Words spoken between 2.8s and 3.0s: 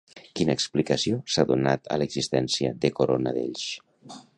de